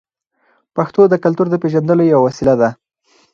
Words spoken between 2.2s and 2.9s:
وسیله ده.